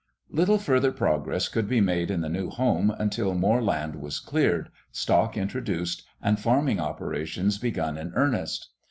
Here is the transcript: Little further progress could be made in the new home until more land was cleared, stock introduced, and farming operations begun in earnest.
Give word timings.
Little 0.31 0.57
further 0.57 0.91
progress 0.91 1.47
could 1.47 1.67
be 1.69 1.79
made 1.79 2.09
in 2.09 2.21
the 2.21 2.27
new 2.27 2.49
home 2.49 2.89
until 2.89 3.35
more 3.35 3.61
land 3.61 3.97
was 3.97 4.19
cleared, 4.19 4.69
stock 4.91 5.37
introduced, 5.37 6.07
and 6.23 6.39
farming 6.39 6.79
operations 6.79 7.59
begun 7.59 7.99
in 7.99 8.11
earnest. 8.15 8.69